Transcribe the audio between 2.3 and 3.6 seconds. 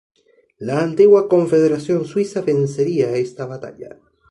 vencería esta